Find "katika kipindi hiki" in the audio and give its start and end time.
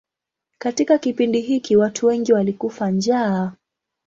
0.57-1.75